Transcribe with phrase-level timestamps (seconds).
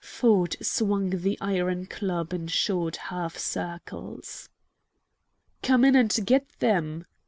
[0.03, 4.49] Ford swung the iron club in short half circles.
[5.61, 7.05] "Come in and get them!"